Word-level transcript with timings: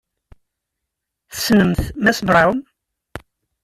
Tessnemt 1.31 1.95
Mass 1.95 2.21
Brown? 2.23 2.65